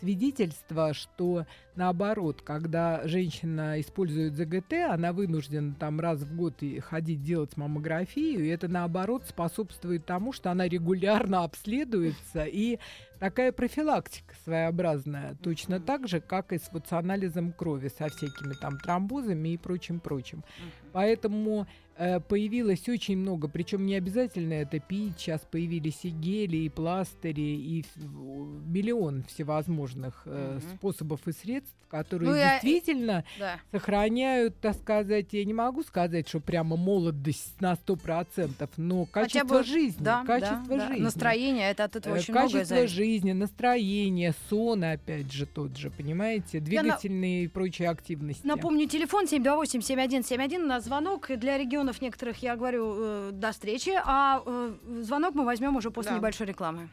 [0.00, 7.22] свидетельства, что наоборот, когда женщина использует ЗГТ, она вынуждена там раз в год и ходить
[7.22, 12.78] делать маммографию, и это наоборот способствует тому, что она регулярно обследуется, и
[13.18, 18.54] такая профилактика своеобразная, точно так же, как и с вот с анализом крови, со всякими
[18.54, 20.44] там тромбозами и прочим-прочим.
[20.92, 21.66] Поэтому
[22.28, 27.84] появилось очень много, причем не обязательно это пить, сейчас появились и гели, и пластыри, и
[28.66, 30.76] миллион всевозможных э, Мгм.
[30.76, 33.56] способов и средств, которые Ну, я- действительно Да.
[33.72, 39.58] сохраняют, так сказать, я не могу сказать, что прямо молодость на 100%, но Хотя качество
[39.58, 40.88] бы, жизни, Да, качество да, да.
[40.88, 41.02] жизни.
[41.02, 42.94] Настроение, это от этого Э, очень многое Качество зависит.
[42.96, 48.46] жизни, настроение, сон, опять же, тот же, понимаете, Я двигательные и прочие активности.
[48.46, 51.28] Напомню, телефон 728-7171 на звонок.
[51.38, 51.56] Для
[51.88, 54.72] регионов некоторых я говорю э, до встречи, а э,
[55.02, 56.18] звонок мы возьмем уже после Да.
[56.18, 56.88] небольшой рекламы.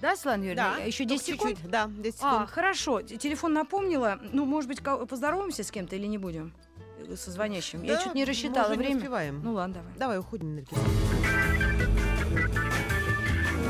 [0.00, 0.74] Да, Светлана Юрьевна?
[0.78, 1.50] Да, Еще только 10 секунд?
[1.54, 1.70] чуть-чуть.
[1.70, 2.50] Да, 10 А, секунд.
[2.50, 3.00] хорошо.
[3.02, 4.18] Т- Телефон напомнила.
[4.32, 6.52] Ну, может быть, поздороваемся с кем-то или не будем?
[7.06, 7.82] Э, Со звонящим.
[7.82, 8.96] Я Да, чуть не мы рассчитала не время.
[8.96, 9.40] успеваем.
[9.42, 9.92] Ну ладно, давай.
[9.98, 10.78] Давай уходим, Наргиз.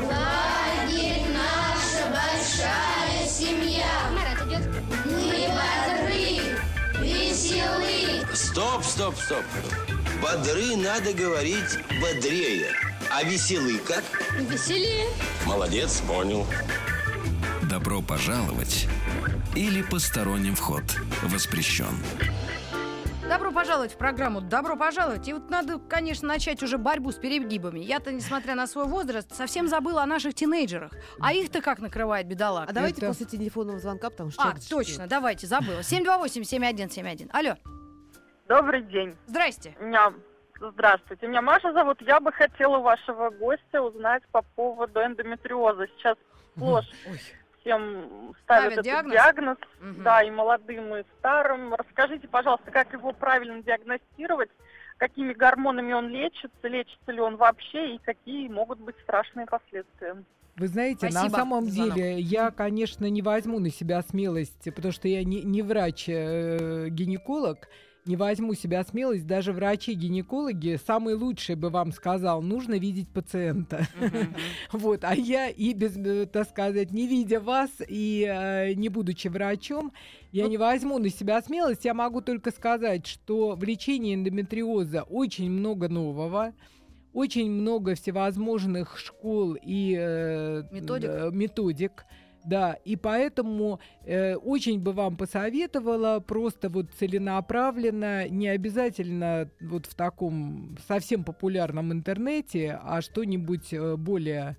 [0.03, 3.85] Лагерь наша большая семья.
[4.11, 4.67] Марат идет.
[5.05, 6.57] Мы бодры,
[7.01, 8.14] веселы.
[8.35, 9.43] Стоп, стоп, стоп.
[10.21, 12.67] Бодры надо говорить бодрее.
[13.09, 14.03] А веселый как?
[14.37, 15.07] Веселее.
[15.45, 16.45] Молодец, понял.
[17.69, 18.87] Добро пожаловать
[19.55, 20.83] или посторонним вход
[21.23, 21.97] воспрещен.
[23.29, 25.27] Добро пожаловать в программу «Добро пожаловать».
[25.29, 27.79] И вот надо, конечно, начать уже борьбу с перегибами.
[27.79, 30.91] Я-то, несмотря на свой возраст, совсем забыла о наших тинейджерах.
[31.19, 32.69] А их-то как накрывает бедолаг?
[32.69, 35.79] А давайте Это- после телефонного звонка, потому что А, точно, давайте, забыла.
[35.81, 37.29] 728-7171.
[37.33, 37.55] Алло,
[38.47, 39.15] Добрый день.
[39.27, 39.75] здрасте.
[39.79, 40.13] Меня...
[40.59, 41.27] Здравствуйте.
[41.27, 42.01] Меня Маша зовут.
[42.01, 45.87] Я бы хотела у вашего гостя узнать по поводу эндометриоза.
[45.97, 46.17] Сейчас
[46.55, 46.89] сплошь
[47.65, 49.13] всем ставят Ставят этот диагноз?
[49.13, 49.57] диагноз.
[49.81, 50.03] Мгм.
[50.03, 51.73] Да, и молодым, и старым.
[51.73, 54.49] Расскажите, пожалуйста, как его правильно диагностировать,
[54.97, 60.23] какими гормонами он лечится, лечится ли он вообще, и какие могут быть страшные последствия.
[60.55, 61.95] Вы знаете, на Спасибо самом за звонок.
[61.95, 67.67] деле я, конечно, не возьму на себя смелость, потому что я не, не врач-гинеколог,
[68.05, 73.87] не возьму себя смелость, даже врачи-гинекологи, самый лучший бы вам сказал, нужно видеть пациента.
[74.71, 79.27] Вот, а я и без, э, так сказать, не видя вас и э, не будучи
[79.27, 79.91] врачом,
[80.31, 81.85] я не возьму на себя смелость.
[81.85, 86.53] Я могу только сказать, что в лечении эндометриоза очень много нового.
[87.13, 91.31] Очень много всевозможных школ и э, Методик.
[91.31, 92.05] методик.
[92.45, 99.95] Да, и поэтому э, очень бы вам посоветовала просто вот целенаправленно, не обязательно вот в
[99.95, 104.57] таком совсем популярном интернете, а что-нибудь э, более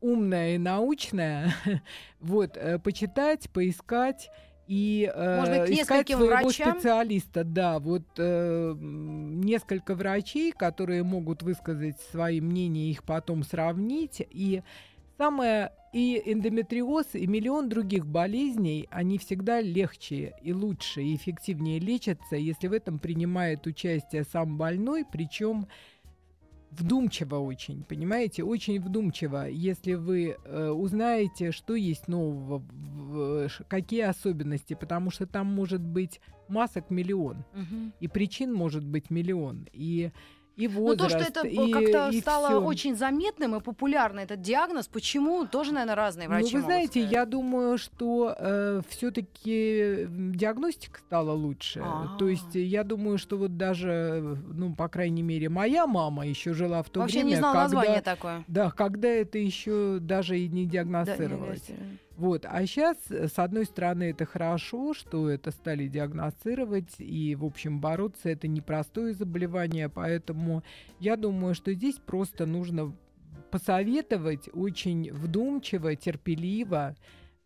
[0.00, 1.54] умное и научное,
[2.20, 4.30] вот, э, почитать, поискать
[4.66, 6.74] и э, Может быть, искать своего врачам?
[6.74, 14.20] специалиста, да, вот э, несколько врачей, которые могут высказать свои мнения, их потом сравнить.
[14.30, 14.62] И
[15.18, 22.36] Самое и эндометриоз, и миллион других болезней, они всегда легче и лучше, и эффективнее лечатся,
[22.36, 25.66] если в этом принимает участие сам больной, причем
[26.70, 29.46] вдумчиво очень, понимаете, очень вдумчиво.
[29.48, 35.80] Если вы э, узнаете, что есть нового, в- в- какие особенности, потому что там может
[35.80, 37.92] быть масок миллион, Мгм.
[38.00, 40.10] и причин может быть миллион, и
[40.58, 42.60] и Ну, возраст, то, что это и, как-то и стало всё.
[42.64, 47.12] очень заметным и популярным, этот диагноз, почему, тоже, наверное, разные врачи Ну, вы знаете, сказать.
[47.12, 51.80] я думаю, что все-таки диагностика стала лучше.
[51.84, 52.16] А.
[52.18, 54.20] То есть э, я думаю, что вот даже, э,
[54.52, 57.76] ну, по крайней мере, моя мама еще жила в то Вообще время, не знала когда,
[57.76, 58.44] название такое.
[58.48, 61.68] да, когда это еще даже и не Да, диагностировалось.
[61.68, 61.98] не верьте.
[62.18, 62.46] Вот.
[62.48, 68.28] А сейчас, с одной стороны, это хорошо, что это стали диагностировать, и, в общем, бороться
[68.28, 70.64] это непростое заболевание, поэтому
[70.98, 72.92] я думаю, что здесь просто нужно
[73.52, 76.96] посоветовать очень вдумчиво, терпеливо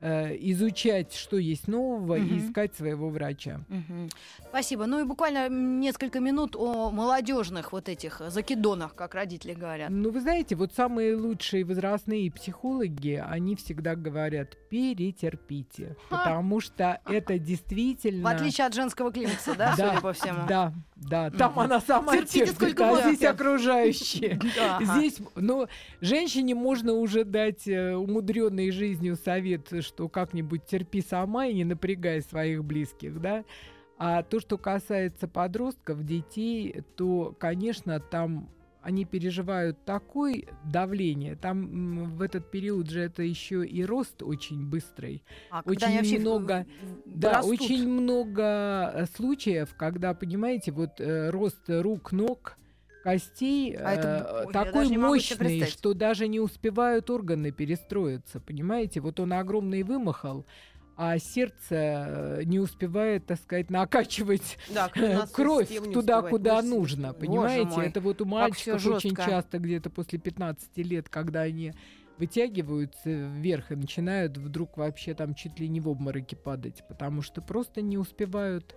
[0.03, 2.39] э, изучать, что есть нового, и Мгм.
[2.39, 3.61] искать своего врача.
[3.69, 4.09] Мгм.
[4.49, 4.87] Спасибо.
[4.87, 9.91] Ну и буквально несколько минут о молодежных вот этих закидонах, как родители говорят.
[9.91, 17.39] Ну, вы знаете, вот самые лучшие возрастные психологи, они всегда говорят, перетерпите, потому что это
[17.39, 18.29] действительно...
[18.29, 20.47] В отличие от женского климакса, да, Да, судя по всему?
[20.49, 20.73] Да,
[21.09, 24.39] да, там она сама Терпите терпит, сколько а здесь окружающие.
[24.81, 25.67] Здесь, ну,
[26.01, 32.23] женщине можно уже дать э, умудренный жизнью совет, что как-нибудь терпи сама и не напрягай
[32.23, 33.45] своих близких, да.
[33.99, 38.49] А то, что касается подростков, детей, то, конечно, там
[38.83, 41.37] они переживают такое давление.
[41.37, 45.23] Там в этот период же это еще и рост очень быстрый.
[45.51, 46.67] А очень много,
[47.07, 47.61] да, растут.
[47.61, 52.57] очень много случаев, когда, понимаете, вот э, рост рук, ног,
[53.03, 59.01] костей А это э, такой мощный, что даже не успевают органы перестроиться, понимаете?
[59.01, 60.47] Вот он огромный вымахал,
[60.97, 64.91] а сердце э, не успевает, так сказать, накачивать Да,
[65.33, 67.67] кровь туда, успевает, куда нужно, понимаете?
[67.67, 71.73] мой, Это вот у мальчиков очень часто где-то после 15 лет, когда они
[72.19, 77.41] вытягиваются вверх и начинают вдруг вообще там чуть ли не в обмороке падать, потому что
[77.41, 78.77] просто не успевают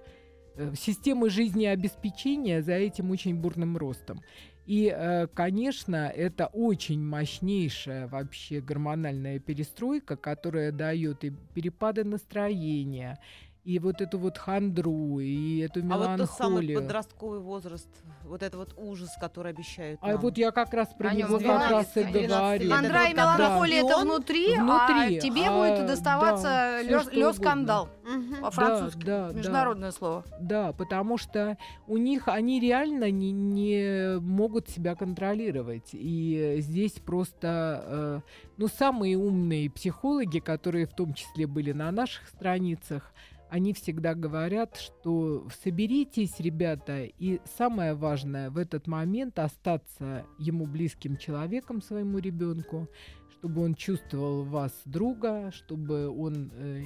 [0.56, 4.24] э, системы жизнеобеспечения за этим очень бурным ростом.
[4.66, 13.20] И, э, конечно, это очень мощнейшая вообще гормональная перестройка, которая дает и перепады настроения,
[13.66, 16.82] и вот эту вот хандру, и эту А вот тот самый меланхолию.
[16.82, 17.90] подростковый возраст,
[18.24, 20.22] вот это вот ужас, который обещают А нам.
[20.22, 22.66] вот я как раз про нём него говорили, как раз и говорю.
[22.66, 26.92] Это Хандра и меланхолия это он внутри, внутри, а тебе а, будет доставаться да, всё
[26.92, 27.42] лёс, что лёс угодно.
[27.52, 27.90] скандал.
[28.04, 28.42] Мгм.
[28.44, 29.00] По-французски.
[29.00, 29.34] да, да.
[29.34, 30.24] Международное слово.
[30.40, 31.58] Да, потому что
[31.88, 35.90] у них они реально не, не могут себя контролировать.
[35.94, 38.22] И здесь просто, э,
[38.58, 43.12] ну, самые умные психологи, которые в том числе были на наших страницах,
[43.56, 51.16] они всегда говорят, что соберитесь, ребята, и самое важное в этот момент остаться ему близким
[51.16, 52.90] человеком, своему ребенку,
[53.32, 56.84] чтобы он чувствовал вас друга, чтобы он э,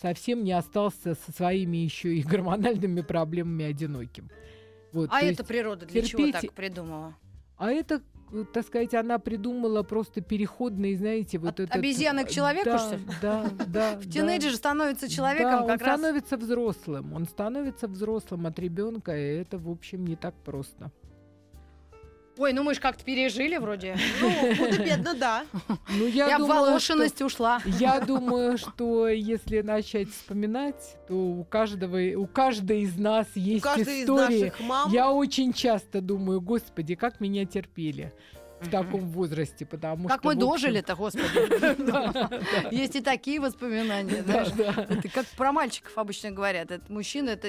[0.00, 4.30] совсем не остался со своими еще и гормональными проблемами одиноким.
[4.92, 7.16] Вот, А то это есть- природа для чего терпите- так придумала?
[7.56, 8.02] а это,
[8.52, 11.76] так сказать, она придумала просто переходный, знаете, вот От этот...
[11.76, 13.02] обезьяны к человеку, да, что ли?
[13.22, 13.94] Да, да.
[14.00, 15.98] В тинейджер становится человеком он как раз.
[15.98, 17.12] становится взрослым.
[17.12, 20.90] Он становится взрослым от ребенка, и это, в общем, не так просто.
[22.36, 23.96] Ой, ну мы же как-то пережили вроде.
[24.20, 25.44] Ну, худо-бедно, да.
[25.88, 27.60] Ну, я, Я в волошенность ушла.
[27.60, 33.38] что- Я думаю, что если начать вспоминать, то у каждого, у каждой из нас У
[33.38, 38.12] есть каждой из наших мам Я очень часто думаю, господи, как меня терпели
[38.64, 40.28] в таком возрасте, потому Как что...
[40.28, 41.24] мы в общем, дожили-то, господи.
[42.74, 45.12] Есть и такие воспоминания, Да, знаешь.
[45.12, 46.70] как про мальчиков обычно говорят.
[46.70, 47.48] Это мужчина, это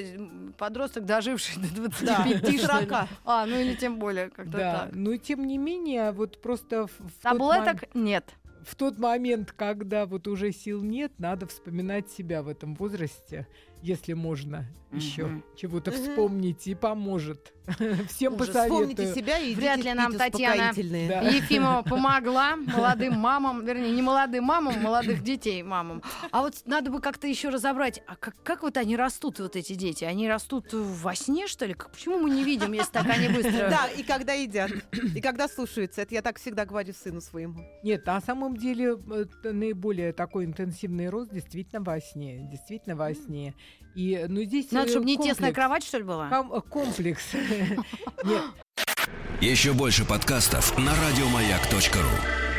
[0.57, 2.57] подросток, доживший до да, 25 что ли.
[2.59, 2.91] 40.
[3.25, 4.95] А, ну или тем более, как-то Да, так.
[4.95, 6.91] но тем не менее, вот просто тот
[7.21, 8.25] Таблеток нет.
[8.63, 13.47] в тот момент, когда вот уже сил нет, надо вспоминать себя в этом возрасте,
[13.85, 15.43] если можно еще Мгм.
[15.57, 15.99] чего-то Мгм.
[16.01, 17.51] вспомнить, и поможет.
[18.09, 18.49] Всем Ужас.
[18.49, 19.15] Вспомните посоветую.
[19.15, 20.71] себя и Вряд ли нам Татьяна.
[20.73, 21.21] Да.
[21.29, 26.01] Ефимова помогла молодым мамам, вернее, не молодым мамам, молодых детей мамам.
[26.31, 29.73] А вот надо бы как-то еще разобрать, а как, как вот они растут, вот эти
[29.73, 30.05] дети?
[30.05, 31.73] Они растут во сне, что ли?
[31.73, 33.69] Как- Почему мы не видим, если так они быстро...
[33.69, 34.71] Да, и когда едят,
[35.15, 36.01] и когда слушаются.
[36.03, 37.59] Это я так всегда говорю сыну своему.
[37.83, 42.47] Нет, на самом деле э, наиболее такой интенсивный рост действительно во сне.
[42.49, 43.55] Действительно во сне.
[43.95, 45.55] И, ну, здесь Надо, э, чтобы не тесная комплекс.
[45.55, 46.29] кровать, что ли, была?
[46.29, 47.23] Ком- э, комплекс.
[49.41, 52.54] Еще больше подкастов на радиомаяк.ру.